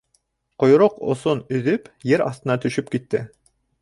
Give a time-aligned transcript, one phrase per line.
[0.63, 3.23] Ҡойроҡ осон өҙөп, ер аҫтына төшөп китте.